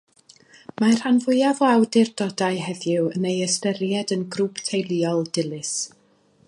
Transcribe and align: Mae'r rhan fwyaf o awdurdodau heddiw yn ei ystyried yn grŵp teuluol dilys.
Mae'r 0.83 0.95
rhan 1.01 1.19
fwyaf 1.25 1.59
o 1.65 1.67
awdurdodau 1.73 2.57
heddiw 2.69 3.05
yn 3.11 3.29
ei 3.33 3.37
ystyried 3.49 4.17
yn 4.17 4.27
grŵp 4.37 4.65
teuluol 4.71 5.25
dilys. 5.39 5.77